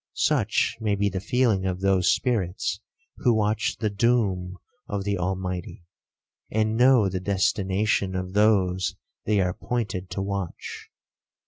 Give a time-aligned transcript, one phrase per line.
[0.15, 2.79] Such may be the feeling of those spirits
[3.17, 5.83] who watch the doom of the Almighty,
[6.49, 8.95] and know the destination of those
[9.25, 10.89] they are appointed to watch.